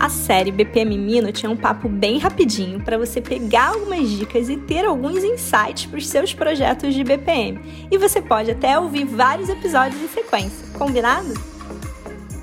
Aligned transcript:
A 0.00 0.08
série 0.08 0.50
BPM 0.50 0.96
Mino 0.96 1.30
tinha 1.30 1.50
um 1.50 1.56
papo 1.56 1.86
bem 1.86 2.16
rapidinho 2.16 2.82
para 2.82 2.96
você 2.96 3.20
pegar 3.20 3.74
algumas 3.74 4.08
dicas 4.08 4.48
e 4.48 4.56
ter 4.56 4.86
alguns 4.86 5.22
insights 5.22 5.84
para 5.84 5.98
os 5.98 6.08
seus 6.08 6.32
projetos 6.32 6.94
de 6.94 7.04
BPM. 7.04 7.60
E 7.90 7.98
você 7.98 8.22
pode 8.22 8.50
até 8.50 8.78
ouvir 8.78 9.04
vários 9.04 9.50
episódios 9.50 10.00
em 10.00 10.08
sequência, 10.08 10.66
combinado? 10.78 11.34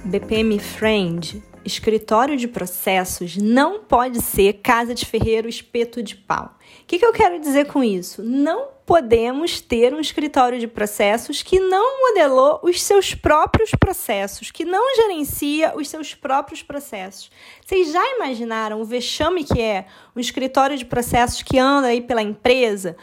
BPM 0.06 0.60
Friend, 0.60 1.42
escritório 1.66 2.38
de 2.38 2.48
processos, 2.48 3.36
não 3.36 3.80
pode 3.80 4.22
ser 4.22 4.62
casa 4.62 4.94
de 4.94 5.04
ferreiro 5.04 5.50
espeto 5.50 6.04
de 6.04 6.16
pau. 6.16 6.56
O 6.84 6.86
que, 6.86 7.00
que 7.00 7.06
eu 7.06 7.12
quero 7.12 7.40
dizer 7.40 7.66
com 7.66 7.84
isso? 7.84 8.22
Não 8.22 8.77
podemos 8.88 9.60
ter 9.60 9.94
um 9.94 10.00
escritório 10.00 10.58
de 10.58 10.66
processos 10.66 11.44
que 11.44 11.60
não 11.60 12.08
modelou 12.08 12.62
os 12.64 12.82
seus 12.82 13.14
próprios 13.14 13.72
processos, 13.78 14.50
que 14.50 14.64
não 14.64 14.96
gerencia 14.96 15.74
os 15.76 15.90
seus 15.90 16.16
próprios 16.16 16.64
processos. 16.64 17.30
Vocês 17.66 17.92
já 17.92 18.16
imaginaram 18.16 18.80
o 18.80 18.86
vexame 18.86 19.44
que 19.44 19.62
é 19.62 19.88
um 20.16 20.22
escritório 20.22 20.78
de 20.78 20.86
processos 20.86 21.44
que 21.44 21.60
anda 21.60 21.88
aí 21.88 22.00
pela 22.00 22.22
empresa 22.22 22.96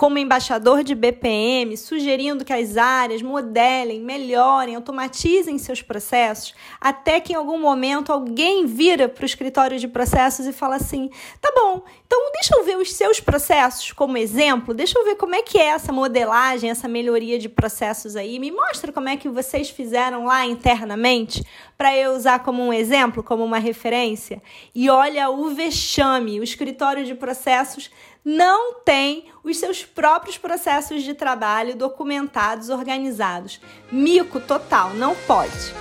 como 0.00 0.16
embaixador 0.16 0.82
de 0.82 0.94
BPM, 0.94 1.76
sugerindo 1.76 2.42
que 2.42 2.54
as 2.54 2.78
áreas 2.78 3.20
modelem, 3.20 4.00
melhorem, 4.00 4.74
automatizem 4.74 5.58
seus 5.58 5.82
processos, 5.82 6.54
até 6.80 7.20
que 7.20 7.34
em 7.34 7.36
algum 7.36 7.60
momento 7.60 8.10
alguém 8.10 8.64
vira 8.64 9.10
para 9.10 9.22
o 9.22 9.26
escritório 9.26 9.78
de 9.78 9.86
processos 9.86 10.46
e 10.46 10.54
fala 10.54 10.76
assim: 10.76 11.10
tá 11.38 11.52
bom, 11.54 11.84
então 12.06 12.32
deixa 12.32 12.56
eu 12.56 12.64
ver 12.64 12.78
os 12.78 12.94
seus 12.94 13.20
processos 13.20 13.92
como 13.92 14.16
exemplo, 14.16 14.72
deixa 14.72 14.98
eu 14.98 15.04
ver 15.04 15.16
como 15.16 15.29
é 15.34 15.42
que 15.42 15.58
é 15.58 15.66
essa 15.66 15.92
modelagem, 15.92 16.70
essa 16.70 16.88
melhoria 16.88 17.38
de 17.38 17.48
processos 17.48 18.16
aí, 18.16 18.38
me 18.38 18.50
mostra 18.50 18.92
como 18.92 19.08
é 19.08 19.16
que 19.16 19.28
vocês 19.28 19.70
fizeram 19.70 20.24
lá 20.26 20.46
internamente 20.46 21.44
para 21.76 21.96
eu 21.96 22.12
usar 22.12 22.40
como 22.40 22.62
um 22.62 22.72
exemplo, 22.72 23.22
como 23.22 23.44
uma 23.44 23.58
referência. 23.58 24.42
E 24.74 24.88
olha 24.88 25.30
o 25.30 25.50
vexame, 25.50 26.40
o 26.40 26.44
escritório 26.44 27.04
de 27.04 27.14
processos 27.14 27.90
não 28.24 28.74
tem 28.80 29.26
os 29.42 29.56
seus 29.56 29.84
próprios 29.84 30.36
processos 30.36 31.02
de 31.02 31.14
trabalho 31.14 31.76
documentados, 31.76 32.68
organizados. 32.68 33.60
Mico 33.90 34.40
total, 34.40 34.94
não 34.94 35.14
pode. 35.26 35.74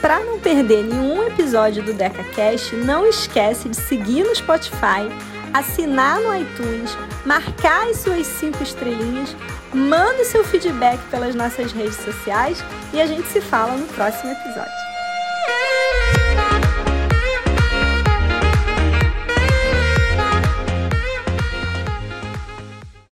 Para 0.00 0.20
não 0.20 0.38
perder 0.38 0.84
nenhum 0.84 1.24
episódio 1.24 1.82
do 1.82 1.92
DecaCast, 1.92 2.76
não 2.76 3.04
esquece 3.04 3.68
de 3.68 3.76
seguir 3.76 4.24
no 4.24 4.34
Spotify, 4.34 5.08
assinar 5.52 6.20
no 6.20 6.34
iTunes, 6.34 6.96
marcar 7.24 7.88
as 7.88 7.98
suas 7.98 8.26
cinco 8.26 8.62
estrelinhas, 8.62 9.34
manda 9.72 10.24
seu 10.24 10.44
feedback 10.44 10.98
pelas 11.10 11.34
nossas 11.34 11.72
redes 11.72 11.96
sociais 11.96 12.62
e 12.92 13.00
a 13.00 13.06
gente 13.06 13.26
se 13.28 13.40
fala 13.40 13.76
no 13.76 13.86
próximo 13.86 14.32
episódio. 14.32 14.88